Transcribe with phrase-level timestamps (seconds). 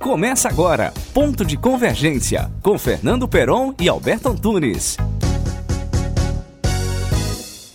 [0.00, 4.96] Começa agora, Ponto de Convergência, com Fernando Peron e Alberto Antunes.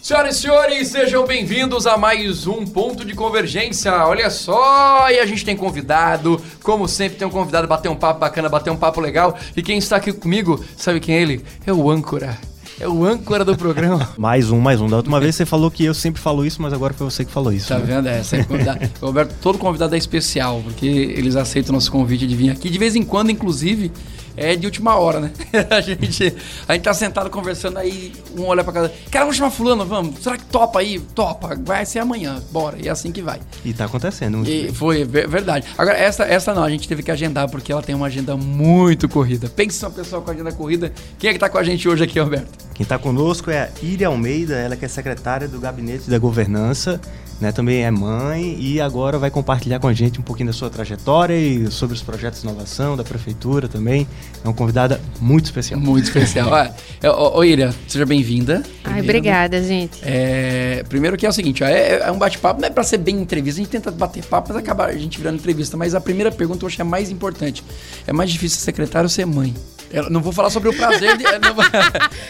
[0.01, 3.93] Senhoras e senhores, sejam bem-vindos a mais um Ponto de Convergência.
[4.07, 8.19] Olha só, e a gente tem convidado, como sempre tem um convidado bater um papo
[8.19, 9.37] bacana, bater um papo legal.
[9.55, 11.45] E quem está aqui comigo, sabe quem é ele?
[11.63, 12.35] É o âncora
[12.79, 14.09] é o âncora do programa.
[14.17, 14.87] mais um, mais um.
[14.87, 17.31] Da última vez você falou que eu sempre falo isso, mas agora foi você que
[17.31, 17.69] falou isso.
[17.69, 17.85] Tá né?
[17.85, 18.07] vendo?
[18.07, 18.89] É, sempre convidado.
[19.01, 22.69] Roberto, todo convidado é especial, porque eles aceitam nosso convite de vir aqui.
[22.69, 23.91] De vez em quando, inclusive,
[24.37, 25.31] é de última hora, né?
[25.69, 26.35] a, gente,
[26.67, 28.91] a gente tá sentado conversando aí, um olha pra casa.
[29.09, 30.21] Cara, vamos chamar fulano, vamos.
[30.21, 30.99] Será que topa aí?
[30.99, 32.77] Topa, vai ser amanhã, bora.
[32.81, 33.39] E é assim que vai.
[33.63, 34.47] E tá acontecendo.
[34.47, 35.67] E foi, verdade.
[35.77, 39.07] Agora, essa, essa não, a gente teve que agendar porque ela tem uma agenda muito
[39.07, 39.49] corrida.
[39.49, 40.91] Pense uma pessoa com agenda corrida.
[41.17, 42.65] Quem é que tá com a gente hoje aqui, Roberto?
[42.73, 46.99] Quem está conosco é a Iria Almeida, ela que é secretária do Gabinete da Governança
[47.39, 50.69] né, também é mãe e agora vai compartilhar com a gente um pouquinho da sua
[50.69, 54.07] trajetória e sobre os projetos de inovação da prefeitura também.
[54.43, 55.79] É uma convidada muito especial.
[55.79, 56.49] Muito especial.
[57.33, 58.63] Ô, Ira, seja bem-vinda.
[58.83, 59.99] Ai, obrigada, gente.
[60.03, 62.97] É, primeiro que é o seguinte, ó, é, é, um bate-papo, não é para ser
[62.97, 65.75] bem entrevista, a gente tenta bater papo, mas acaba a gente virando entrevista.
[65.75, 67.63] Mas a primeira pergunta eu acho que é mais importante.
[68.07, 69.53] É mais difícil ser secretário ou ser mãe?
[69.91, 71.23] Eu não vou falar sobre o prazer de.
[71.23, 71.63] eu, não vou,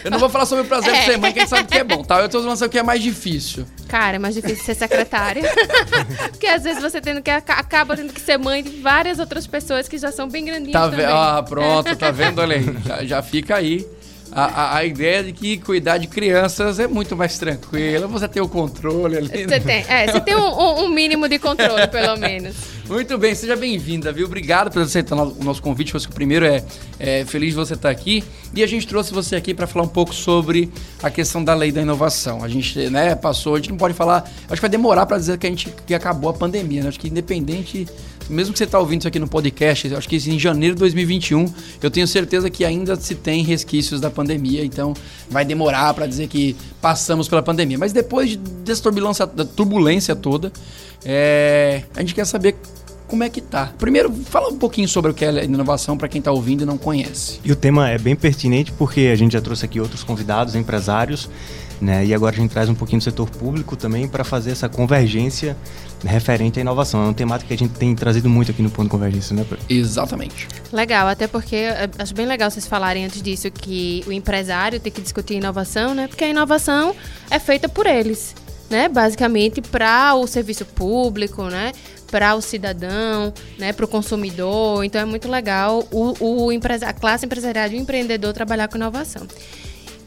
[0.04, 1.00] eu não vou falar sobre o prazer é.
[1.00, 2.20] de ser mãe, quem sabe que é bom, tá?
[2.20, 3.66] Eu tô falando o que é mais difícil.
[3.88, 5.42] Cara, é mais difícil ser secretária.
[6.30, 9.88] Porque às vezes você tendo que acaba tendo que ser mãe de várias outras pessoas
[9.88, 10.72] que já são bem grandinhas.
[10.72, 11.06] Tá também.
[11.06, 12.40] Ah, pronto, tá vendo?
[12.40, 12.64] Aí.
[12.84, 13.86] Já, já fica aí.
[14.32, 18.42] A, a, a, ideia de que cuidar de crianças é muito mais tranquilo, você tem
[18.42, 19.44] o controle ali.
[19.44, 22.54] Você tem, é, você tem um, um, mínimo de controle, pelo menos.
[22.88, 24.26] Muito bem, seja bem-vinda, viu?
[24.26, 25.92] Obrigado por aceitar o nosso convite.
[25.92, 26.64] Você, o primeiro é,
[27.00, 28.22] é feliz de você estar aqui.
[28.54, 30.70] E a gente trouxe você aqui para falar um pouco sobre
[31.02, 32.44] a questão da lei da inovação.
[32.44, 34.30] A gente né, passou, a gente não pode falar.
[34.44, 36.82] Acho que vai demorar para dizer que a gente que acabou a pandemia.
[36.82, 36.88] Né?
[36.88, 37.88] Acho que independente
[38.28, 41.52] mesmo que você está ouvindo isso aqui no podcast, acho que em janeiro de 2021,
[41.80, 44.94] eu tenho certeza que ainda se tem resquícios da pandemia, então
[45.30, 47.78] vai demorar para dizer que passamos pela pandemia.
[47.78, 50.52] Mas depois dessa turbulência, da turbulência toda,
[51.08, 52.56] é, a gente quer saber
[53.06, 53.72] como é que tá.
[53.78, 56.76] Primeiro, fala um pouquinho sobre o que é inovação para quem está ouvindo e não
[56.76, 57.38] conhece.
[57.44, 61.30] E o tema é bem pertinente porque a gente já trouxe aqui outros convidados, empresários,
[61.80, 62.04] né?
[62.04, 65.56] E agora a gente traz um pouquinho do setor público também para fazer essa convergência
[66.04, 67.04] referente à inovação.
[67.04, 69.46] É um temática que a gente tem trazido muito aqui no Ponto de Convergência, né?
[69.68, 70.48] Exatamente.
[70.72, 71.66] Legal, até porque
[71.98, 76.08] acho bem legal vocês falarem antes disso que o empresário tem que discutir inovação, né?
[76.08, 76.96] Porque a inovação
[77.30, 78.34] é feita por eles,
[78.68, 78.88] né?
[78.88, 81.72] Basicamente para o serviço público, né?
[82.10, 84.84] para o cidadão, né, para o consumidor.
[84.84, 89.26] Então é muito legal o, o a classe empresarial e o empreendedor trabalhar com inovação.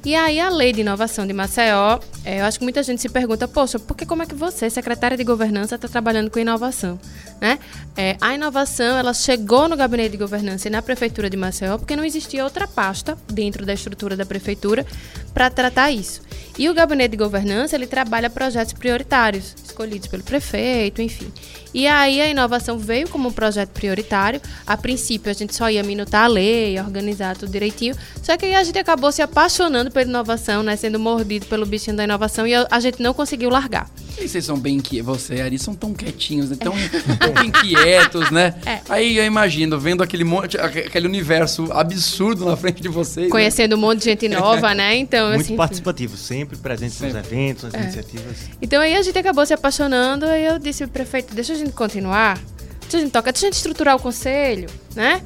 [0.05, 3.09] E aí a lei de inovação de Maceió, é, eu acho que muita gente se
[3.09, 6.97] pergunta, poxa, por que como é que você, secretária de governança, está trabalhando com inovação?
[7.41, 7.59] Né?
[8.01, 11.97] É, a inovação ela chegou no gabinete de governança e na prefeitura de Maceió porque
[11.97, 14.85] não existia outra pasta dentro da estrutura da prefeitura
[15.33, 16.21] para tratar isso.
[16.57, 21.29] E o gabinete de governança ele trabalha projetos prioritários escolhidos pelo prefeito, enfim.
[21.73, 24.41] E aí a inovação veio como um projeto prioritário.
[24.65, 27.95] A princípio a gente só ia minutar a lei, organizar tudo direitinho.
[28.23, 30.77] Só que aí a gente acabou se apaixonando pela inovação, né?
[30.77, 33.89] Sendo mordido pelo bichinho da inovação e a gente não conseguiu largar.
[34.21, 36.57] E vocês são bem inquietos, você e Ari são tão quietinhos, né?
[36.59, 36.73] tão,
[37.17, 38.55] tão inquietos, né?
[38.65, 38.79] É.
[38.89, 43.27] Aí eu imagino, vendo aquele monte, aquele universo absurdo na frente de vocês.
[43.27, 43.31] Né?
[43.31, 43.77] Conhecendo né?
[43.77, 44.95] um monte de gente nova, né?
[44.97, 47.17] Então, Muito assim, participativo, sempre presente sempre.
[47.17, 47.81] nos eventos, nas é.
[47.83, 48.37] iniciativas.
[48.61, 52.37] Então aí a gente acabou se apaixonando e eu disse, prefeito, deixa a gente continuar.
[52.81, 55.21] Deixa a gente tocar, deixa a gente estruturar o conselho, né?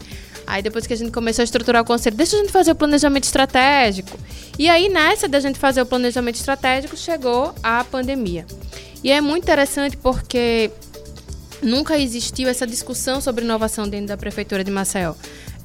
[0.46, 2.76] Aí depois que a gente começou a estruturar o conselho, deixa a gente fazer o
[2.76, 4.18] planejamento estratégico.
[4.58, 8.46] E aí nessa da gente fazer o planejamento estratégico chegou a pandemia.
[9.04, 10.72] E é muito interessante porque
[11.62, 15.14] nunca existiu essa discussão sobre inovação dentro da prefeitura de Maceió.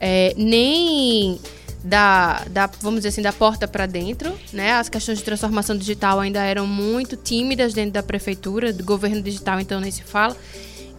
[0.00, 1.40] É, nem
[1.82, 4.72] da, da, vamos dizer assim, da porta para dentro, né?
[4.72, 9.60] As questões de transformação digital ainda eram muito tímidas dentro da prefeitura, do governo digital
[9.60, 10.36] então nem se fala.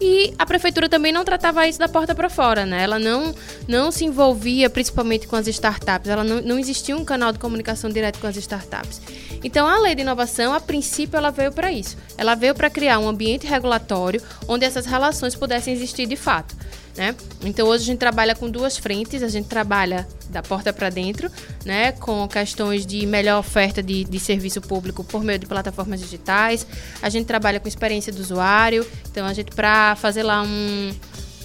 [0.01, 2.83] E a prefeitura também não tratava isso da porta para fora, né?
[2.83, 3.35] Ela não,
[3.67, 7.89] não se envolvia principalmente com as startups, ela não, não existia um canal de comunicação
[7.89, 9.01] direto com as startups.
[9.43, 11.97] Então, a lei de inovação, a princípio, ela veio para isso.
[12.17, 16.55] Ela veio para criar um ambiente regulatório onde essas relações pudessem existir de fato.
[16.95, 17.15] Né?
[17.43, 21.31] Então hoje a gente trabalha com duas frentes, a gente trabalha da porta para dentro,
[21.65, 26.65] né, com questões de melhor oferta de, de serviço público por meio de plataformas digitais.
[27.01, 30.93] A gente trabalha com experiência do usuário, então a gente para fazer lá um,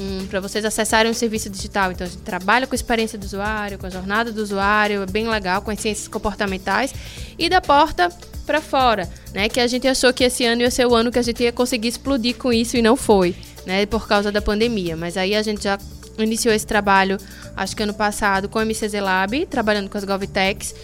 [0.00, 3.78] um para vocês acessarem um serviço digital, então a gente trabalha com experiência do usuário,
[3.78, 6.92] com a jornada do usuário, é bem legal, com as ciências comportamentais.
[7.38, 8.10] E da porta
[8.44, 11.18] para fora, né, que a gente achou que esse ano ia ser o ano que
[11.18, 13.34] a gente ia conseguir explodir com isso e não foi
[13.66, 14.96] né, por causa da pandemia.
[14.96, 15.78] Mas aí a gente já
[16.18, 17.18] iniciou esse trabalho,
[17.56, 20.74] acho que ano passado, com a MCZ Lab, trabalhando com as GovTechs.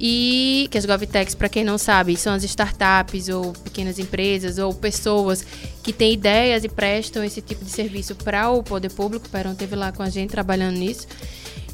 [0.00, 4.74] E que as GovTechs, para quem não sabe, são as startups ou pequenas empresas ou
[4.74, 5.46] pessoas
[5.82, 9.26] que têm ideias e prestam esse tipo de serviço para o poder público.
[9.26, 11.06] O Perão teve lá com a gente trabalhando nisso.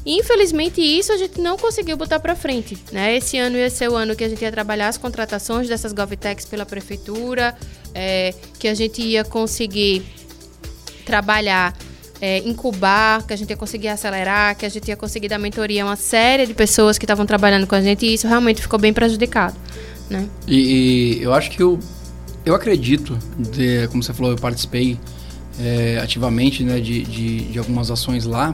[0.05, 2.77] Infelizmente, isso a gente não conseguiu botar para frente.
[2.91, 3.17] Né?
[3.17, 6.45] Esse ano ia ser o ano que a gente ia trabalhar as contratações dessas GovTechs
[6.45, 7.55] pela prefeitura,
[7.93, 10.03] é, que a gente ia conseguir
[11.01, 11.75] trabalhar,
[12.21, 15.83] é, incubar, que a gente ia conseguir acelerar, que a gente ia conseguir dar mentoria
[15.83, 18.79] a uma série de pessoas que estavam trabalhando com a gente, e isso realmente ficou
[18.79, 19.55] bem prejudicado.
[20.09, 20.27] Né?
[20.47, 21.79] E, e eu acho que eu,
[22.45, 24.99] eu acredito, de, como você falou, eu participei
[25.59, 28.53] é, ativamente né, de, de, de algumas ações lá.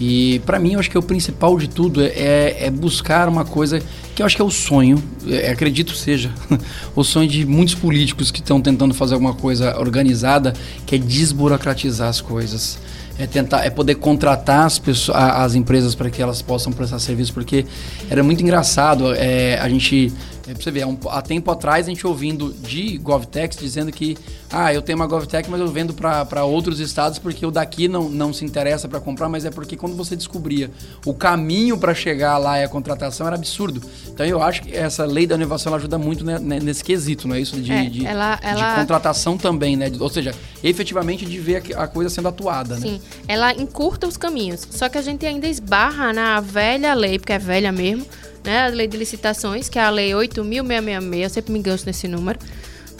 [0.00, 3.44] E para mim, eu acho que o principal de tudo é, é, é, buscar uma
[3.44, 3.80] coisa
[4.14, 6.32] que eu acho que é o sonho, é, acredito seja,
[6.94, 10.52] o sonho de muitos políticos que estão tentando fazer alguma coisa organizada,
[10.84, 12.78] que é desburocratizar as coisas.
[13.16, 17.32] É tentar, é poder contratar as, pessoas, as empresas para que elas possam prestar serviço,
[17.32, 17.64] porque
[18.10, 19.14] era muito engraçado.
[19.14, 20.12] É, a gente
[20.46, 23.90] é, pra você ver, há, um, há, tempo atrás a gente ouvindo de GovTech dizendo
[23.90, 24.16] que
[24.50, 28.08] ah, eu tenho uma GovTech, mas eu vendo para outros estados porque o daqui não,
[28.08, 30.70] não se interessa para comprar, mas é porque quando você descobria
[31.04, 33.82] o caminho para chegar lá e a contratação era absurdo.
[34.08, 37.40] Então eu acho que essa lei da inovação ajuda muito né, nesse quesito, não é
[37.40, 37.56] isso?
[37.56, 38.70] De, é, de, ela, ela...
[38.74, 39.90] de, contratação também, né?
[39.98, 43.00] Ou seja, efetivamente de ver a, coisa sendo atuada, Sim, né?
[43.28, 44.66] ela encurta os caminhos.
[44.70, 48.06] Só que a gente ainda esbarra na velha lei, porque é velha mesmo,
[48.44, 48.66] né?
[48.66, 52.38] A lei de licitações, que é a lei 8.666, eu sempre me engano nesse número.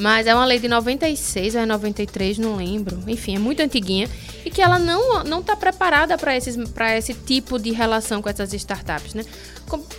[0.00, 3.00] Mas é uma lei de 96 ou é 93, não lembro.
[3.06, 4.08] Enfim, é muito antiguinha.
[4.44, 9.14] E que ela não não está preparada para esse tipo de relação com essas startups,
[9.14, 9.25] né?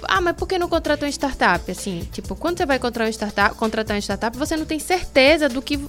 [0.03, 1.71] ah, mas por que não contratar uma startup?
[1.71, 5.49] Assim, tipo, quando você vai contratar uma startup, contratar uma startup, você não tem certeza
[5.49, 5.79] do que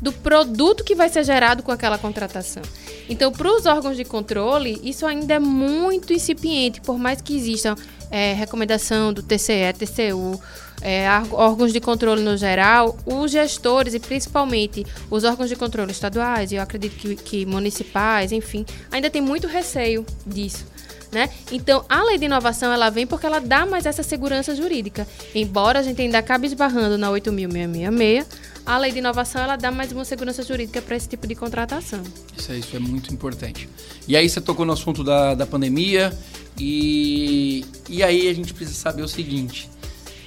[0.00, 2.62] do produto que vai ser gerado com aquela contratação.
[3.08, 7.76] Então, para os órgãos de controle, isso ainda é muito incipiente, por mais que existam
[8.10, 10.40] é, recomendação do TCE, TCU,
[10.82, 16.52] é, órgãos de controle no geral, os gestores e principalmente os órgãos de controle estaduais,
[16.52, 20.66] e eu acredito que, que municipais, enfim, ainda tem muito receio disso.
[21.12, 21.28] Né?
[21.50, 25.06] Então, a lei de inovação ela vem porque ela dá mais essa segurança jurídica.
[25.34, 28.26] Embora a gente ainda acabe esbarrando na 8.666,
[28.64, 32.02] a lei de inovação ela dá mais uma segurança jurídica para esse tipo de contratação.
[32.36, 33.68] Isso é, isso é muito importante.
[34.06, 36.16] E aí você tocou no assunto da, da pandemia
[36.58, 39.68] e, e aí a gente precisa saber o seguinte,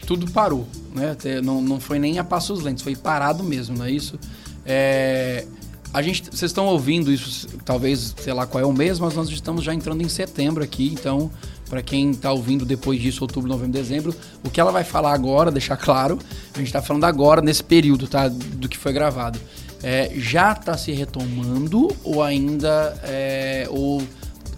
[0.05, 1.15] tudo parou, né?
[1.43, 4.19] Não, não foi nem a passos lentos, foi parado mesmo, não é isso?
[4.65, 5.45] É,
[5.93, 9.29] a gente, vocês estão ouvindo isso, talvez, sei lá qual é o mês, mas nós
[9.29, 11.31] estamos já entrando em setembro aqui, então,
[11.73, 15.49] para quem está ouvindo depois disso, outubro, novembro, dezembro, o que ela vai falar agora,
[15.49, 16.19] deixar claro,
[16.53, 18.27] a gente está falando agora, nesse período, tá?
[18.27, 19.39] Do que foi gravado.
[19.81, 24.03] É, já está se retomando ou ainda é, ou,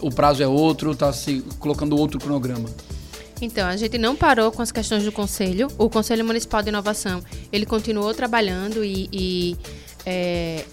[0.01, 2.67] o prazo é outro, está se colocando outro cronograma?
[3.41, 5.69] Então, a gente não parou com as questões do Conselho.
[5.77, 9.57] O Conselho Municipal de Inovação, ele continuou trabalhando e, e
[10.06, 10.65] é,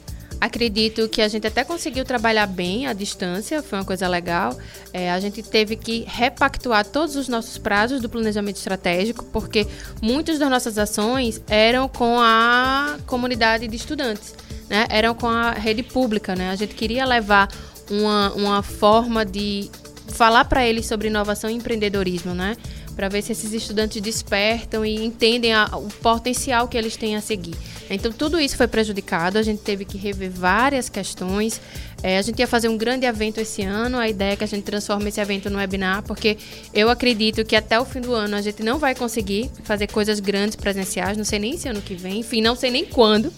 [0.43, 4.59] Acredito que a gente até conseguiu trabalhar bem à distância, foi uma coisa legal.
[4.93, 9.69] É, a gente teve que repactuar todos os nossos prazos do planejamento estratégico, porque
[10.03, 14.35] muitas das nossas ações eram com a comunidade de estudantes,
[14.69, 14.85] né?
[14.91, 16.35] eram com a rede pública.
[16.35, 16.51] Né?
[16.51, 17.49] A gente queria levar
[17.89, 19.71] uma, uma forma de
[20.09, 22.57] falar para eles sobre inovação e empreendedorismo, né?
[22.93, 27.21] Para ver se esses estudantes despertam e entendem a, o potencial que eles têm a
[27.21, 27.55] seguir.
[27.91, 31.61] Então, tudo isso foi prejudicado, a gente teve que rever várias questões.
[32.03, 34.47] É, a gente ia fazer um grande evento esse ano, a ideia é que a
[34.47, 36.37] gente transforme esse evento no webinar, porque
[36.73, 40.19] eu acredito que até o fim do ano a gente não vai conseguir fazer coisas
[40.21, 43.33] grandes presenciais, não sei nem se ano que vem, enfim, não sei nem quando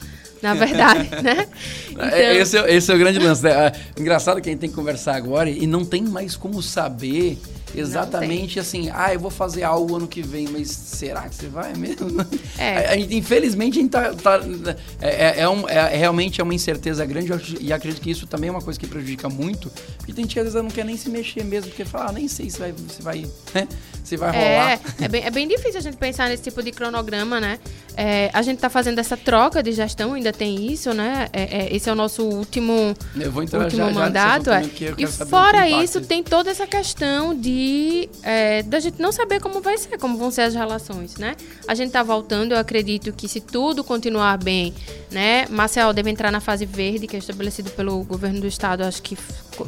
[0.44, 1.49] na verdade, né?
[1.90, 2.06] Então...
[2.06, 3.42] Esse, é, esse é o grande lance.
[3.42, 3.50] Né?
[3.50, 7.38] É, engraçado que a gente tem que conversar agora e não tem mais como saber
[7.75, 11.75] exatamente assim, ah, eu vou fazer algo ano que vem, mas será que você vai
[11.75, 11.94] mesmo?
[12.56, 12.87] É.
[12.87, 14.14] A, gente, infelizmente, a gente tá.
[14.14, 14.40] tá
[15.00, 18.49] é, é, é, um, é, realmente é uma incerteza grande e acredito que isso também
[18.49, 19.71] é uma coisa que prejudica muito.
[20.06, 22.12] E tem gente que às vezes não quer nem se mexer mesmo, porque fala, ah,
[22.12, 23.68] nem sei se vai, se vai, né?
[24.04, 24.73] se vai rolar.
[24.73, 27.59] É, é bem, é bem difícil a gente pensar nesse tipo de cronograma, né?
[27.97, 31.28] É, a gente está fazendo essa troca de gestão, ainda tem isso, né?
[31.33, 34.50] É, é, esse é o nosso último, último já, mandato.
[34.50, 34.62] Já
[34.99, 37.53] e fora isso, tem toda essa questão de
[38.23, 41.37] é, da gente não saber como vai ser, como vão ser as relações, né?
[41.68, 44.75] A gente está voltando, eu acredito que se tudo continuar bem,
[45.11, 45.46] né?
[45.50, 49.16] Maceió deve entrar na fase verde, que é estabelecido pelo governo do estado, acho que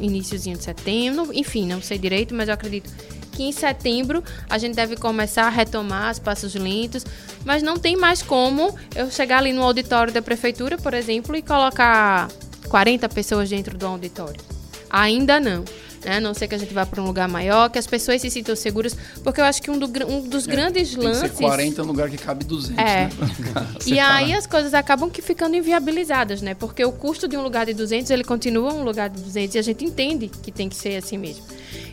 [0.00, 2.90] iníciozinho de setembro, enfim, não sei direito, mas eu acredito
[3.32, 7.04] que em setembro a gente deve começar a retomar os passos lentos,
[7.44, 11.42] mas não tem mais como eu chegar ali no auditório da prefeitura, por exemplo, e
[11.42, 12.28] colocar
[12.68, 14.40] 40 pessoas dentro do auditório.
[14.88, 15.64] Ainda não
[16.06, 16.16] né?
[16.16, 18.30] A não ser que a gente vá para um lugar maior, que as pessoas se
[18.30, 21.22] sintam seguras, porque eu acho que um, do, um dos é, grandes tem lances...
[21.22, 23.04] Tem que ser 40 no lugar que cabe 200, é.
[23.04, 23.10] né?
[23.84, 26.54] e aí as coisas acabam que ficando inviabilizadas, né?
[26.54, 29.58] Porque o custo de um lugar de 200, ele continua um lugar de 200 e
[29.58, 31.44] a gente entende que tem que ser assim mesmo.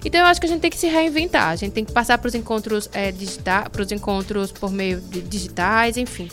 [0.05, 2.17] Então eu acho que a gente tem que se reinventar, a gente tem que passar
[2.17, 6.29] para os encontros é, digitais, para os encontros por meio de digitais, enfim.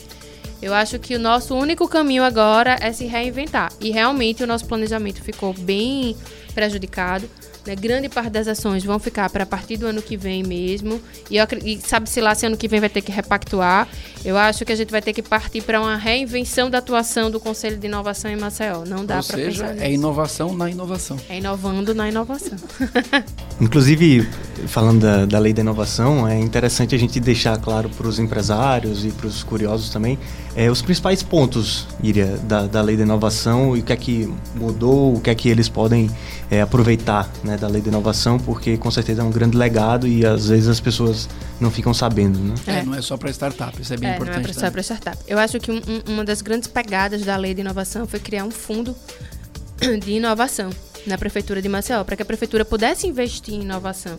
[0.61, 3.73] Eu acho que o nosso único caminho agora é se reinventar.
[3.81, 6.15] E realmente o nosso planejamento ficou bem
[6.53, 7.27] prejudicado.
[7.65, 7.75] Né?
[7.75, 10.99] Grande parte das ações vão ficar para a partir do ano que vem mesmo.
[11.29, 13.87] E, e sabe-se lá se ano que vem vai ter que repactuar.
[14.23, 17.39] Eu acho que a gente vai ter que partir para uma reinvenção da atuação do
[17.39, 18.83] Conselho de Inovação em Maceió.
[18.85, 19.67] Não dá para pensar.
[19.67, 21.17] Ou seja, é inovação na inovação.
[21.29, 22.57] É inovando na inovação.
[23.59, 24.27] Inclusive,
[24.67, 29.05] falando da, da lei da inovação, é interessante a gente deixar claro para os empresários
[29.05, 30.17] e para os curiosos também
[30.55, 34.33] é, os principais pontos, Iria, da, da lei da inovação e o que é que
[34.55, 36.09] mudou, o que é que eles podem
[36.49, 40.25] é, aproveitar né, da lei da inovação, porque com certeza é um grande legado e
[40.25, 41.29] às vezes as pessoas
[41.59, 42.39] não ficam sabendo.
[42.39, 42.53] Né?
[42.67, 44.43] É, não é só para startup, isso é bem é, importante.
[44.43, 45.17] Não é só para startup.
[45.27, 48.51] Eu acho que um, uma das grandes pegadas da lei de inovação foi criar um
[48.51, 48.95] fundo
[50.03, 50.69] de inovação
[51.05, 54.15] na prefeitura de Maceió, para que a prefeitura pudesse investir em inovação.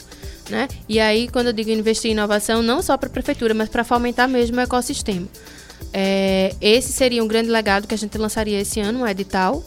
[0.50, 0.68] Né?
[0.88, 3.84] E aí, quando eu digo investir em inovação, não só para a prefeitura, mas para
[3.84, 5.26] fomentar mesmo o ecossistema.
[5.92, 9.64] É, esse seria um grande legado que a gente lançaria esse ano, um edital.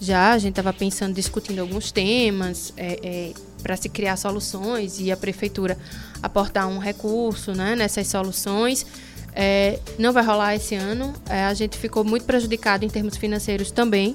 [0.00, 5.10] Já a gente estava pensando, discutindo alguns temas é, é, para se criar soluções e
[5.10, 5.76] a prefeitura
[6.22, 8.86] aportar um recurso né, nessas soluções.
[9.34, 11.12] É, não vai rolar esse ano.
[11.28, 14.14] É, a gente ficou muito prejudicado em termos financeiros também.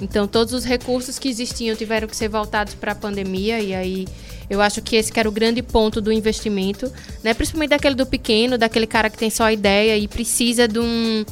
[0.00, 4.06] Então, todos os recursos que existiam tiveram que ser voltados para a pandemia e aí
[4.50, 7.32] eu acho que esse que era o grande ponto do investimento, né?
[7.32, 11.24] Principalmente daquele do pequeno, daquele cara que tem só ideia e precisa de um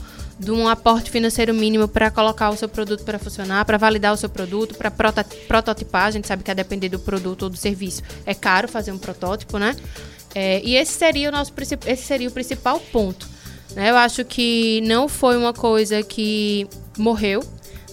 [0.42, 4.16] de um aporte financeiro mínimo para colocar o seu produto para funcionar, para validar o
[4.16, 6.06] seu produto, para prototipar.
[6.06, 8.98] A gente sabe que a depender do produto ou do serviço é caro fazer um
[8.98, 9.76] protótipo, né?
[10.34, 11.52] É, e esse seria o nosso
[11.86, 13.28] esse seria o principal ponto.
[13.76, 13.90] Né?
[13.90, 16.66] Eu acho que não foi uma coisa que
[16.98, 17.42] morreu,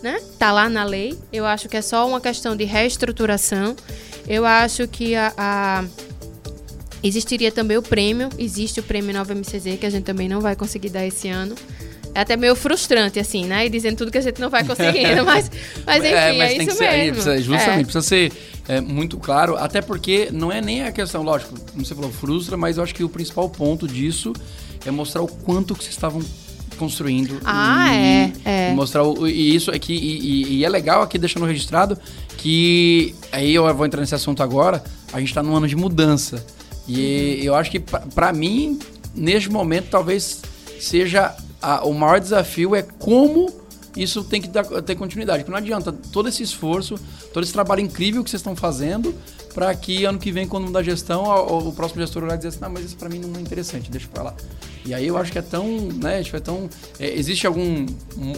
[0.02, 0.20] né?
[0.40, 1.18] Tá lá na lei.
[1.32, 3.76] Eu acho que é só uma questão de reestruturação.
[4.28, 5.86] Eu acho que a, a
[7.04, 10.56] existiria também o prêmio, existe o prêmio Nova MCZ que a gente também não vai
[10.56, 11.56] conseguir dar esse ano.
[12.14, 13.66] É até meio frustrante, assim, né?
[13.66, 15.52] E dizendo tudo que a gente não vai conseguindo, mas,
[15.86, 16.86] mas enfim, é, mas é isso mesmo.
[16.86, 17.84] Aí, precisa, justamente, é.
[17.84, 18.32] precisa ser
[18.68, 22.56] é, muito claro, até porque não é nem a questão, lógico, como você falou, frustra,
[22.56, 24.34] mas eu acho que o principal ponto disso
[24.86, 26.22] é mostrar o quanto que vocês estavam
[26.78, 27.42] construindo.
[27.44, 28.74] Ah, e, é, é.
[28.74, 31.98] Mostrar o, e isso aqui, e, e, e, é legal aqui deixando registrado
[32.38, 34.82] que aí eu vou entrar nesse assunto agora.
[35.12, 36.46] A gente está num ano de mudança.
[36.88, 37.44] E uhum.
[37.44, 38.80] eu acho que para mim,
[39.14, 40.42] neste momento, talvez
[40.80, 43.52] seja a, o maior desafio é como
[43.96, 45.44] isso tem que dar, ter continuidade.
[45.44, 46.96] Porque não adianta todo esse esforço,
[47.34, 49.14] todo esse trabalho incrível que vocês estão fazendo,
[49.54, 52.38] para que ano que vem, quando mudar a gestão, o, o próximo gestor olhar e
[52.38, 54.36] dizer assim, não, mas isso para mim não é interessante, deixa para lá.
[54.86, 56.70] E aí eu acho que é tão, né, tipo, é tão...
[57.00, 57.86] É, existe algum...
[58.18, 58.34] Um,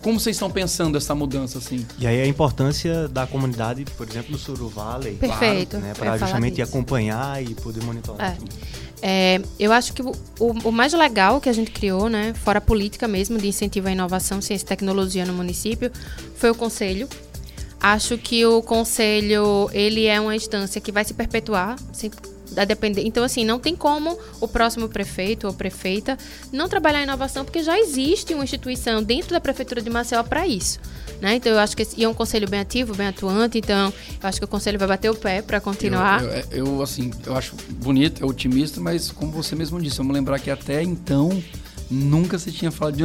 [0.00, 1.84] como vocês estão pensando essa mudança, assim?
[1.98, 5.16] E aí a importância da comunidade, por exemplo, do Suru Valley.
[5.16, 5.70] Perfeito.
[5.70, 8.32] Claro, né, para justamente acompanhar e poder monitorar.
[8.32, 8.38] É.
[9.02, 12.60] É, eu acho que o, o, mais legal que a gente criou, né, fora a
[12.60, 15.90] política mesmo de incentivo à inovação, ciência e tecnologia no município,
[16.36, 17.08] foi o conselho.
[17.80, 21.76] Acho que o conselho ele é uma instância que vai se perpetuar,
[22.56, 23.02] a depender.
[23.06, 26.18] Então, assim, não tem como o próximo prefeito ou prefeita
[26.52, 30.80] não trabalhar inovação, porque já existe uma instituição dentro da Prefeitura de Maceió para isso.
[31.20, 31.36] Né?
[31.36, 33.58] Então, eu acho que e é um conselho bem ativo, bem atuante.
[33.58, 36.22] Então, eu acho que o conselho vai bater o pé para continuar.
[36.22, 40.14] Eu, eu, eu, assim, eu acho bonito, é otimista, mas como você mesmo disse, vamos
[40.14, 41.42] lembrar que até então
[41.90, 43.04] nunca se tinha falado de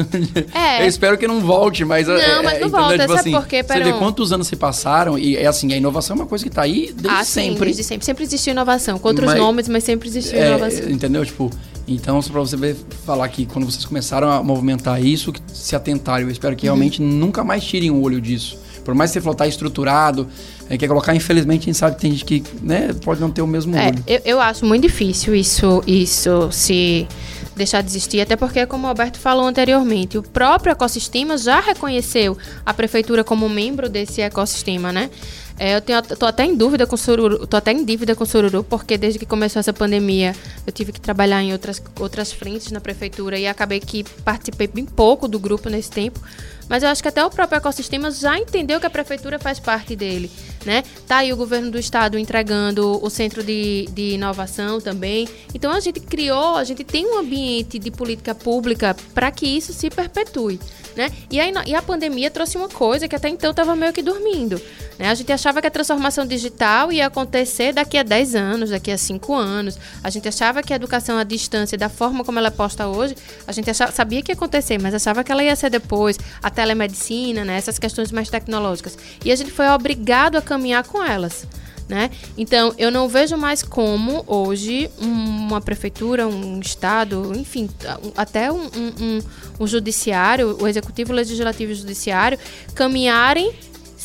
[0.53, 0.83] É.
[0.85, 2.07] Eu espero que não volte, mas.
[2.07, 3.63] Não, é, mas não volta, tipo assim, por quê?
[3.63, 6.49] Você vê quantos anos se passaram e é assim, a inovação é uma coisa que
[6.49, 7.57] está aí desde ah, sempre.
[7.57, 8.05] Sim, desde sempre.
[8.05, 10.89] Sempre existiu inovação, com outros mas, nomes, mas sempre existiu é, inovação.
[10.89, 11.25] Entendeu?
[11.25, 11.51] Tipo,
[11.87, 12.75] então, só para você ver,
[13.05, 16.73] falar que quando vocês começaram a movimentar isso, se atentarem, eu espero que uhum.
[16.73, 18.57] realmente nunca mais tirem o olho disso.
[18.83, 20.27] Por mais que você falou, tá estruturado,
[20.69, 23.41] é, quer colocar, infelizmente, a gente sabe que tem gente que né, pode não ter
[23.41, 24.03] o mesmo é, olho.
[24.05, 27.07] Eu, eu acho muito difícil isso, isso se
[27.55, 32.37] deixar de existir, até porque, como o Alberto falou anteriormente, o próprio ecossistema já reconheceu
[32.65, 35.09] a prefeitura como membro desse ecossistema, né?
[35.57, 38.63] É, eu tenho, tô até em dúvida com Sururu, tô até em dívida com Sururu,
[38.63, 40.35] porque desde que começou essa pandemia,
[40.67, 44.85] eu tive que trabalhar em outras, outras frentes na prefeitura e acabei que participei bem
[44.85, 46.19] pouco do grupo nesse tempo.
[46.67, 49.95] Mas eu acho que até o próprio ecossistema já entendeu que a prefeitura faz parte
[49.95, 50.31] dele,
[50.65, 50.83] né?
[51.07, 55.27] Tá aí o governo do estado entregando o centro de, de inovação também.
[55.53, 59.73] Então a gente criou, a gente tem um ambiente de política pública para que isso
[59.73, 60.59] se perpetue.
[60.95, 61.11] Né?
[61.29, 64.59] E, aí, e a pandemia trouxe uma coisa que até então estava meio que dormindo.
[64.97, 65.09] Né?
[65.09, 69.33] A gente que a transformação digital ia acontecer daqui a 10 anos, daqui a 5
[69.33, 69.77] anos.
[70.03, 73.15] A gente achava que a educação à distância, da forma como ela é posta hoje,
[73.47, 76.17] a gente achava, sabia que ia acontecer, mas achava que ela ia ser depois.
[76.41, 78.97] A telemedicina, né, essas questões mais tecnológicas.
[79.23, 81.47] E a gente foi obrigado a caminhar com elas.
[81.87, 82.09] Né?
[82.35, 87.69] Então, eu não vejo mais como hoje uma prefeitura, um estado, enfim,
[88.17, 89.19] até um, um,
[89.59, 92.39] um, judiciário, o executivo, o legislativo e o judiciário
[92.73, 93.53] caminharem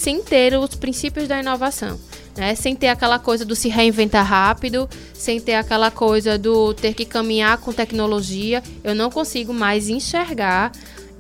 [0.01, 2.01] sem ter os princípios da inovação.
[2.35, 2.55] Né?
[2.55, 7.05] Sem ter aquela coisa do se reinventar rápido, sem ter aquela coisa do ter que
[7.05, 8.63] caminhar com tecnologia.
[8.83, 10.73] Eu não consigo mais enxergar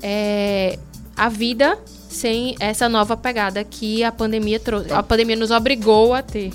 [0.03, 0.79] é,
[1.15, 1.79] a vida
[2.11, 4.93] sem essa nova pegada que a pandemia trouxe.
[4.93, 6.51] A pandemia nos obrigou a ter.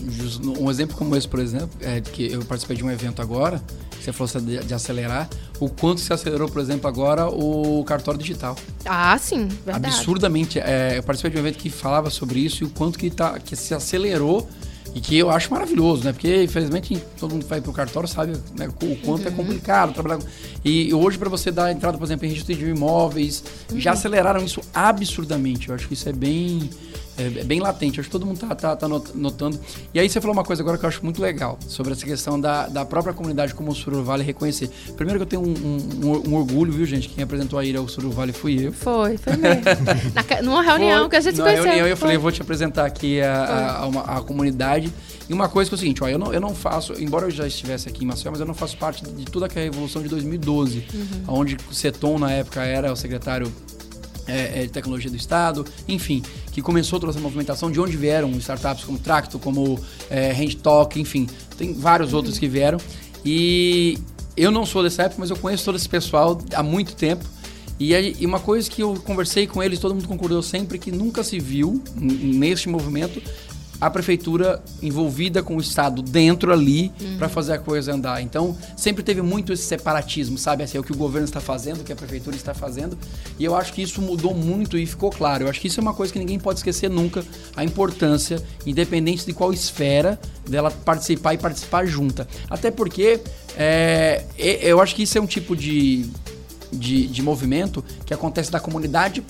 [0.59, 3.63] Um exemplo como esse, por exemplo, é que eu participei de um evento agora,
[3.99, 8.55] você falou de, de acelerar, o quanto se acelerou, por exemplo, agora o cartório digital.
[8.85, 9.95] Ah, sim, verdade.
[9.95, 10.59] Absurdamente.
[10.59, 13.39] É, eu participei de um evento que falava sobre isso e o quanto que, tá,
[13.39, 14.47] que se acelerou
[14.93, 16.13] e que eu acho maravilhoso, né?
[16.13, 19.33] Porque, infelizmente, todo mundo que vai para o cartório sabe né, o quanto é uhum.
[19.33, 20.19] é complicado trabalhar.
[20.63, 23.79] E hoje, para você dar entrada, por exemplo, em registro de imóveis, uhum.
[23.79, 25.69] já aceleraram isso absurdamente.
[25.69, 26.69] Eu acho que isso é bem
[27.17, 27.99] é, é, bem latente.
[27.99, 29.59] Acho que todo mundo tá, tá, tá, notando.
[29.93, 32.39] E aí você falou uma coisa agora que eu acho muito legal, sobre essa questão
[32.39, 34.69] da, da própria comunidade como o Sururu Vale reconhecer.
[34.95, 35.53] Primeiro que eu tenho um,
[36.03, 37.09] um, um, orgulho, viu, gente?
[37.09, 38.71] Quem apresentou a ilha ao Sururu Vale fui eu.
[38.71, 39.63] Foi, foi mesmo.
[40.13, 41.65] Na, numa reunião foi, que a gente numa conheceu.
[41.65, 44.91] Reunião eu falei, eu vou te apresentar aqui a, a, a, uma, a, comunidade.
[45.27, 47.31] E uma coisa que é o seguinte, ó, eu não, eu não faço, embora eu
[47.31, 50.07] já estivesse aqui em Maceió, mas eu não faço parte de toda aquela revolução de
[50.07, 51.23] 2012, uhum.
[51.27, 53.51] onde o Seton, na época, era o secretário
[54.27, 58.29] é, é, de tecnologia do Estado, enfim, que começou toda essa movimentação, de onde vieram
[58.37, 59.79] startups como Tracto, como
[60.09, 61.27] é, Handtalk, enfim,
[61.57, 62.17] tem vários uhum.
[62.17, 62.79] outros que vieram.
[63.23, 63.97] E
[64.37, 67.25] eu não sou dessa época, mas eu conheço todo esse pessoal há muito tempo.
[67.79, 71.23] E, e uma coisa que eu conversei com eles, todo mundo concordou sempre, que nunca
[71.23, 73.21] se viu neste movimento,
[73.79, 77.17] a prefeitura envolvida com o Estado dentro ali uhum.
[77.17, 78.21] para fazer a coisa andar.
[78.21, 80.63] Então, sempre teve muito esse separatismo, sabe?
[80.63, 82.97] Assim, é o que o governo está fazendo, o que a prefeitura está fazendo.
[83.37, 85.45] E eu acho que isso mudou muito e ficou claro.
[85.45, 87.23] Eu acho que isso é uma coisa que ninguém pode esquecer nunca,
[87.55, 92.27] a importância, independente de qual esfera, dela participar e participar junta.
[92.49, 93.19] Até porque
[93.57, 96.05] é, eu acho que isso é um tipo de,
[96.71, 99.23] de, de movimento que acontece da comunidade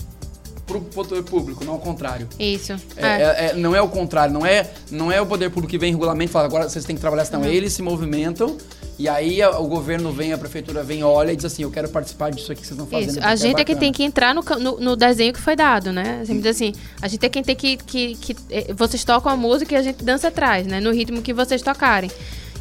[0.66, 2.28] para o poder público, não ao contrário.
[2.40, 2.74] Isso.
[2.98, 3.08] É, é.
[3.08, 5.90] É, é, não é o contrário, não é, não é o poder público que vem
[5.90, 7.48] em regulamento e fala, agora vocês têm que trabalhar, senão uhum.
[7.48, 8.58] eles se movimentam
[8.98, 12.32] e aí o governo vem, a prefeitura vem, olha e diz assim, eu quero participar
[12.32, 13.18] disso aqui que vocês estão fazendo.
[13.18, 15.56] Isso, a é gente é, que tem que entrar no, no, no, desenho que foi
[15.56, 16.24] dado, né?
[16.26, 18.36] Sempre diz assim, a gente é quem tem que, que, que...
[18.50, 20.80] Eh, vocês tocam a música e a gente dança atrás, né?
[20.80, 22.10] No ritmo que vocês tocarem.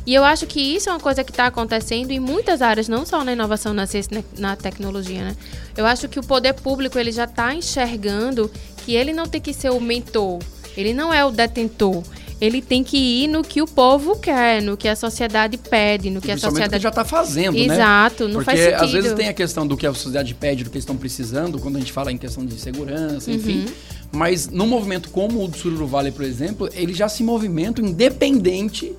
[0.07, 3.07] E eu acho que isso é uma coisa que está acontecendo em muitas áreas, não
[3.07, 5.37] só na inovação, na ciência, na tecnologia, né?
[5.77, 8.51] Eu acho que o poder público ele já está enxergando
[8.85, 10.41] que ele não tem que ser o mentor,
[10.77, 12.03] ele não é o detentor.
[12.41, 16.21] Ele tem que ir no que o povo quer, no que a sociedade pede, no
[16.21, 16.83] que a sociedade.
[16.83, 17.75] já está fazendo, Exato, né?
[17.75, 18.85] Exato, não Porque, faz sentido.
[18.85, 21.59] às vezes tem a questão do que a sociedade pede, do que eles estão precisando,
[21.61, 23.61] quando a gente fala em questão de segurança, enfim.
[23.61, 23.73] Uhum.
[24.13, 28.93] Mas num movimento como o do Sururu Vale, por exemplo, ele já se movimenta independente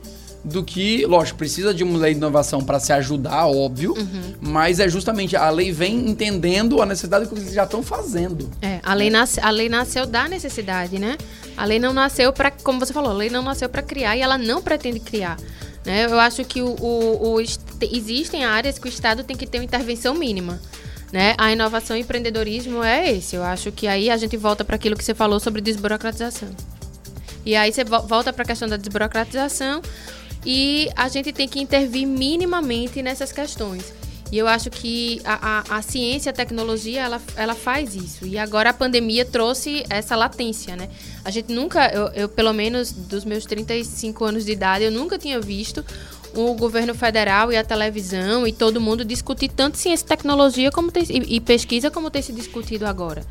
[0.46, 4.36] do que, lógico, precisa de uma lei de inovação para se ajudar, óbvio, uhum.
[4.40, 8.48] mas é justamente a lei vem entendendo a necessidade que eles já estão fazendo.
[8.62, 11.18] É, a lei, nasce, a lei nasceu da necessidade, né?
[11.58, 14.22] A lei não nasceu para, como você falou, a lei não nasceu para criar e
[14.22, 15.38] ela não pretende criar.
[15.84, 16.06] Né?
[16.06, 19.66] Eu acho que o, o, o, existem áreas que o Estado tem que ter uma
[19.66, 20.60] intervenção mínima.
[21.12, 21.34] Né?
[21.38, 23.36] A inovação e empreendedorismo é esse.
[23.36, 26.50] Eu acho que aí a gente volta para aquilo que você falou sobre desburocratização.
[27.46, 29.82] E aí você volta para a questão da desburocratização,
[30.46, 33.94] e a gente tem que intervir minimamente nessas questões.
[34.32, 38.26] E eu acho que a, a, a, ciência a tecnologia, ela, ela faz isso.
[38.26, 40.90] E agora a pandemia trouxe essa latência, né?
[41.24, 45.18] A gente nunca, eu, eu, pelo menos dos meus 35 anos de idade, eu nunca
[45.18, 45.86] tinha visto
[46.34, 50.92] o governo federal e a televisão e todo mundo discutir tanto ciência e tecnologia como
[50.92, 53.26] tem, e, e pesquisa como tem se discutido agora.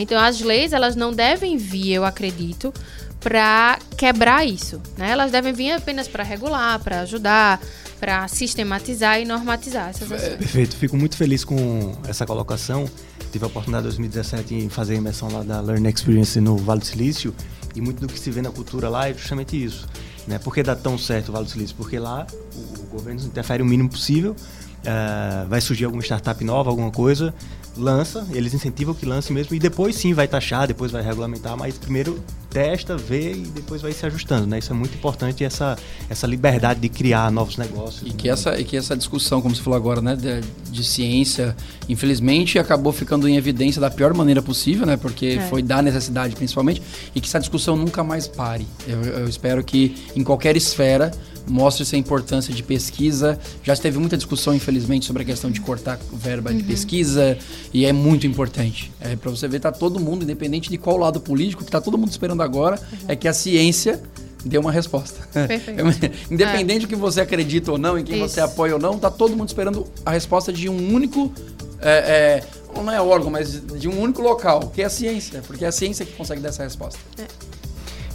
[0.00, 2.72] Então as leis, elas não devem vir, eu acredito,
[3.20, 4.80] para quebrar isso.
[4.96, 5.10] Né?
[5.10, 7.60] Elas devem vir apenas para regular, para ajudar,
[8.00, 10.38] para sistematizar e normatizar essas é, ações.
[10.38, 12.88] Perfeito, fico muito feliz com essa colocação.
[13.30, 16.80] Tive a oportunidade em 2017 em fazer a imersão lá da Learn Experience no Vale
[16.80, 17.34] do Silício
[17.74, 19.88] e muito do que se vê na cultura lá é justamente isso.
[20.26, 20.38] Né?
[20.38, 21.76] Por que dá tão certo o Vale do Silício?
[21.76, 26.70] Porque lá o, o governo interfere o mínimo possível, uh, vai surgir alguma startup nova,
[26.70, 27.32] alguma coisa,
[27.76, 31.78] lança, eles incentivam que lance mesmo e depois sim vai taxar, depois vai regulamentar, mas
[31.78, 34.58] primeiro testa, vê e depois vai se ajustando, né?
[34.58, 35.76] Isso é muito importante, essa,
[36.08, 38.02] essa liberdade de criar novos negócios.
[38.02, 38.14] E né?
[38.16, 41.56] que, essa, e que essa discussão, como você falou agora, né, de, de ciência,
[41.88, 44.96] infelizmente acabou ficando em evidência da pior maneira possível, né?
[44.96, 45.48] Porque É.
[45.48, 46.82] foi da necessidade, principalmente,
[47.14, 48.66] e que essa discussão nunca mais pare.
[48.86, 51.10] Eu, eu espero que em qualquer esfera
[51.46, 53.38] mostre-se a importância de pesquisa.
[53.64, 57.36] Já teve muita discussão, infelizmente, sobre a questão de cortar verba de pesquisa,
[57.72, 58.92] e é muito importante.
[59.00, 61.98] É, para você ver, tá todo mundo, independente de qual lado político, que tá todo
[61.98, 62.78] mundo esperando agora,
[63.08, 64.00] é que a ciência
[64.44, 65.20] dê uma resposta.
[65.32, 65.80] Perfeito.
[66.30, 68.28] Independente do que você acredita ou não, em quem Isso.
[68.28, 71.32] você apoia ou não, tá todo mundo esperando a resposta de um único.
[71.80, 75.64] é, é, não é órgão, mas de um único local, que é a ciência, porque
[75.64, 76.98] é a ciência que consegue dar essa resposta.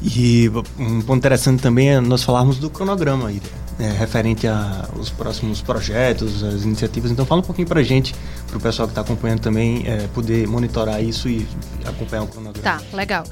[0.01, 3.41] E um ponto interessante também é nós falarmos do cronograma aí,
[3.79, 7.11] né, referente aos próximos projetos, as iniciativas.
[7.11, 8.13] Então fala um pouquinho pra gente,
[8.47, 11.47] pro pessoal que está acompanhando também, é, poder monitorar isso e
[11.85, 12.63] acompanhar o cronograma.
[12.63, 13.23] Tá, legal.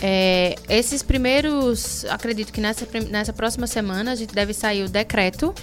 [0.00, 5.54] É, esses primeiros, acredito que nessa, nessa próxima semana a gente deve sair o decreto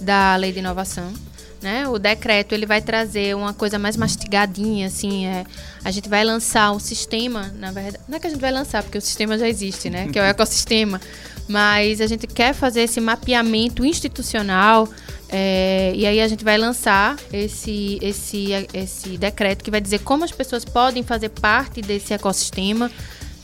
[0.00, 1.12] da lei de inovação.
[1.60, 1.88] Né?
[1.88, 5.44] O decreto ele vai trazer uma coisa mais mastigadinha, assim, é,
[5.84, 8.82] a gente vai lançar um sistema, na verdade, não é que a gente vai lançar,
[8.84, 10.06] porque o sistema já existe, né?
[10.06, 11.00] Que é o ecossistema,
[11.48, 14.88] mas a gente quer fazer esse mapeamento institucional
[15.28, 20.24] é, e aí a gente vai lançar esse, esse, esse decreto que vai dizer como
[20.24, 22.90] as pessoas podem fazer parte desse ecossistema,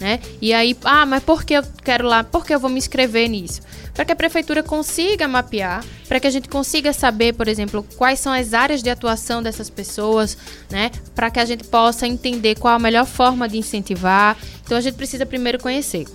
[0.00, 0.20] né?
[0.40, 2.24] E aí, ah, mas por que eu quero lá?
[2.24, 3.60] Por que eu vou me inscrever nisso?
[3.92, 8.18] Para que a prefeitura consiga mapear, para que a gente consiga saber, por exemplo, quais
[8.18, 10.36] são as áreas de atuação dessas pessoas,
[10.70, 10.90] né?
[11.14, 14.36] Para que a gente possa entender qual a melhor forma de incentivar.
[14.64, 16.06] Então a gente precisa primeiro conhecer.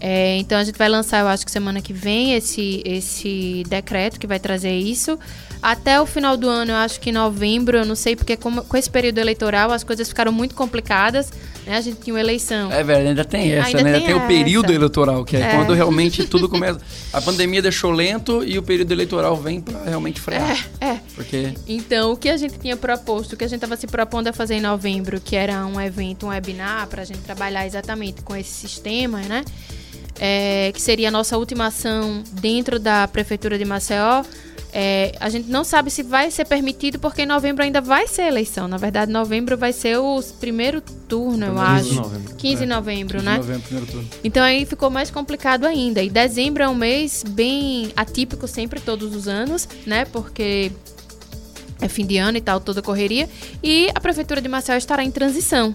[0.00, 4.20] É, então a gente vai lançar, eu acho que semana que vem, esse, esse decreto
[4.20, 5.18] que vai trazer isso.
[5.62, 8.62] Até o final do ano, eu acho que em novembro, eu não sei, porque como-
[8.64, 11.32] com esse período eleitoral as coisas ficaram muito complicadas.
[11.66, 11.74] Né?
[11.78, 12.70] A gente tinha uma eleição.
[12.70, 13.92] É, velho, ainda tem essa, Ainda né?
[13.98, 15.54] tem Tem, o período eleitoral, que é, É.
[15.56, 16.78] quando realmente tudo começa.
[17.10, 20.66] A pandemia deixou lento e o período eleitoral vem pra realmente frear.
[20.82, 21.00] É, é.
[21.14, 24.28] Porque Então, o que a gente tinha proposto, o que a gente estava se propondo
[24.28, 28.20] a fazer em novembro, que era um evento, um webinar, para a gente trabalhar exatamente
[28.20, 29.42] com esse sistema, né?
[30.18, 34.22] É, que seria a nossa última ação dentro da Prefeitura de Maceió.
[34.76, 38.22] É, a gente não sabe se vai ser permitido, porque em novembro ainda vai ser
[38.22, 38.66] eleição.
[38.66, 41.90] Na verdade, novembro vai ser o primeiro turno, eu acho.
[41.90, 42.34] de novembro.
[42.34, 43.36] 15 de novembro, né?
[43.36, 44.08] novembro, primeiro turno.
[44.24, 46.02] Então aí ficou mais complicado ainda.
[46.02, 50.06] E dezembro é um mês bem atípico sempre, todos os anos, né?
[50.06, 50.72] Porque
[51.80, 53.28] é fim de ano e tal, toda correria.
[53.62, 55.72] E a Prefeitura de Maceió estará em transição,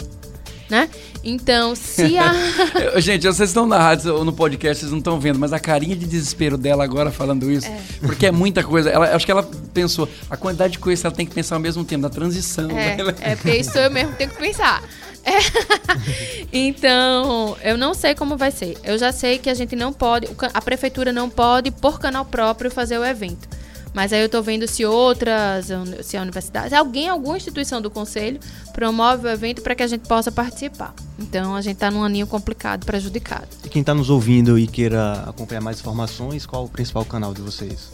[0.70, 0.90] né?
[1.24, 2.32] Então, se a...
[3.00, 5.96] Gente, vocês estão na rádio ou no podcast, vocês não estão vendo, mas a carinha
[5.96, 7.68] de desespero dela agora falando isso,
[8.02, 8.90] porque é muita coisa.
[8.90, 11.62] Ela, acho que ela pensou, a quantidade de coisa que ela tem que pensar ao
[11.62, 12.70] mesmo tempo, da transição.
[12.70, 13.16] É, né?
[13.22, 14.84] é porque isso eu mesmo tenho que pensar.
[15.24, 15.40] É.
[16.52, 18.76] Então, eu não sei como vai ser.
[18.84, 22.72] Eu já sei que a gente não pode, a prefeitura não pode, por canal próprio,
[22.72, 23.48] fazer o evento.
[23.94, 25.68] Mas aí eu tô vendo se outras,
[26.04, 28.40] se a universidade, se alguém, alguma instituição do conselho
[28.72, 30.94] promove o evento para que a gente possa participar.
[31.18, 33.48] Então a gente tá num aninho complicado, prejudicado.
[33.64, 37.42] E quem está nos ouvindo e queira acompanhar mais informações, qual o principal canal de
[37.42, 37.90] vocês?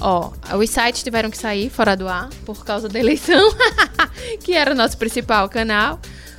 [0.00, 3.52] Ó, os sites tiveram que sair fora do ar por causa da eleição,
[4.44, 5.98] que era o nosso principal canal.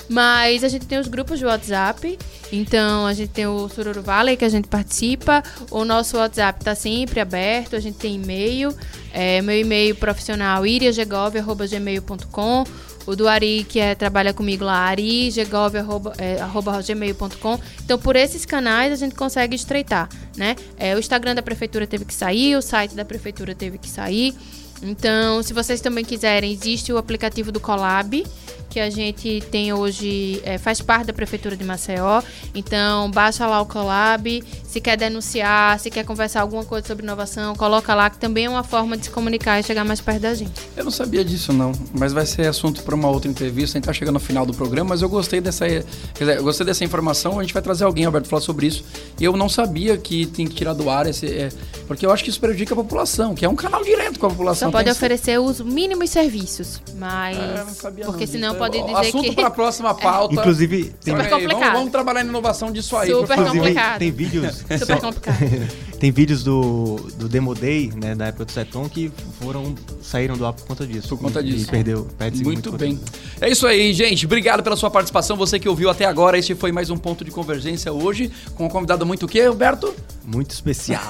[0.09, 2.17] Mas a gente tem os grupos de WhatsApp.
[2.51, 5.43] Então a gente tem o Sururu Valley que a gente participa.
[5.69, 7.75] O nosso WhatsApp tá sempre aberto.
[7.75, 8.75] A gente tem e-mail.
[9.13, 12.63] É, meu e-mail profissional iriagegove.gmail.com
[13.09, 17.59] o do Ari, que é, trabalha comigo lá, arigegove.gmail.com.
[17.83, 20.55] Então, por esses canais, a gente consegue estreitar, né?
[20.77, 24.35] É, o Instagram da prefeitura teve que sair, o site da prefeitura teve que sair.
[24.81, 28.25] Então, se vocês também quiserem, existe o aplicativo do Colab,
[28.69, 32.21] que a gente tem hoje, é, faz parte da Prefeitura de Maceió.
[32.53, 34.43] Então, baixa lá o Colab.
[34.63, 38.49] Se quer denunciar, se quer conversar alguma coisa sobre inovação, coloca lá, que também é
[38.49, 40.51] uma forma de se comunicar e chegar mais perto da gente.
[40.77, 41.71] Eu não sabia disso, não.
[41.97, 43.77] Mas vai ser assunto para uma outra entrevista.
[43.77, 45.65] A gente tá chegando no final do programa, mas eu gostei dessa.
[45.67, 47.39] Dizer, eu gostei dessa informação.
[47.39, 48.83] A gente vai trazer alguém, Alberto, falar sobre isso.
[49.19, 51.25] E eu não sabia que tem que tirar do ar esse.
[51.25, 51.49] é,
[51.87, 54.29] porque eu acho que isso prejudica a população, que é um canal direto com a
[54.29, 54.69] população.
[54.69, 57.35] Só pode oferecer os mínimos serviços, mas.
[57.35, 58.55] É, não sabia porque não senão.
[58.59, 59.35] Pode dizer Assunto que.
[59.35, 60.35] para a próxima pauta.
[60.35, 61.59] Inclusive, tem, Super complicado.
[61.59, 63.09] Vamos, vamos trabalhar em inovação disso aí.
[63.09, 63.99] Super complicado.
[63.99, 64.63] tem vídeos.
[64.79, 65.37] Super complicado.
[65.99, 70.45] Tem vídeos do, do Demo Day, né, da época do Seton, que foram, saíram do
[70.45, 71.09] ar por conta disso.
[71.09, 71.65] Por conta E- disso.
[71.65, 72.07] E perdeu.
[72.41, 72.95] Muito por bem.
[72.95, 73.11] conta.
[73.41, 74.25] É isso aí, gente.
[74.25, 75.35] Obrigado pela sua participação.
[75.35, 78.69] Você que ouviu até agora, este foi mais um ponto de convergência hoje, com um
[78.69, 79.93] convidado muito o quê, Roberto?
[80.25, 81.01] Muito especial.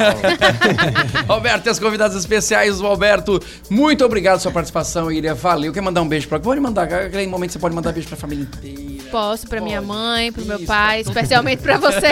[1.27, 3.39] Roberto e as convidadas especiais, o Alberto.
[3.69, 5.35] Muito obrigado pela sua participação, Iria.
[5.35, 5.71] Valeu.
[5.71, 6.39] Quer mandar um beijo pra.
[6.39, 8.98] Pode mandar, aquele momento você pode mandar beijo pra família inteira.
[9.11, 12.07] Posso, pra minha mãe, pro meu pai, especialmente pra você.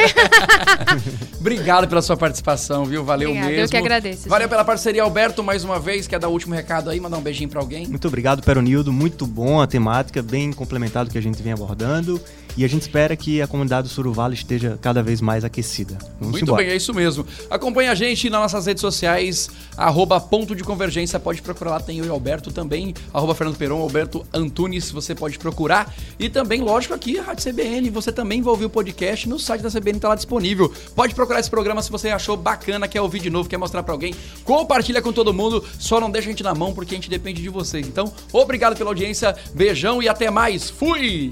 [1.40, 3.04] Obrigado pela sua participação, viu?
[3.04, 3.72] Valeu Obrigada, eu mesmo.
[3.72, 4.50] que agradeço, Valeu gente.
[4.52, 6.08] pela parceria, Alberto, mais uma vez.
[6.08, 7.88] Quer dar o último recado aí, mandar um beijinho pra alguém?
[7.88, 8.92] Muito obrigado, Peronildo.
[8.92, 12.20] Muito bom a temática, bem complementar do que a gente vem abordando.
[12.58, 15.96] E a gente espera que a comunidade do Suruvale esteja cada vez mais aquecida.
[16.20, 16.64] Vamos Muito embora.
[16.64, 17.24] bem, é isso mesmo.
[17.52, 22.00] Acompanhe a gente nas nossas redes sociais, arroba ponto de convergência, pode procurar lá, tem
[22.00, 25.94] eu e o Alberto também, arroba Fernando Peron, Alberto Antunes, você pode procurar.
[26.20, 29.62] E também, lógico, aqui a Rádio CBN, você também vai ouvir o podcast no site
[29.62, 30.74] da CBN, tá lá disponível.
[30.96, 33.94] Pode procurar esse programa se você achou bacana, quer ouvir de novo, quer mostrar pra
[33.94, 34.16] alguém.
[34.44, 37.40] Compartilha com todo mundo, só não deixa a gente na mão porque a gente depende
[37.40, 37.88] de vocês.
[37.88, 40.72] Então, obrigado pela audiência, beijão e até mais.
[40.72, 41.30] Fui!